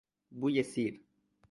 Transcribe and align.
بوی 0.39 0.63
سیر 0.71 0.93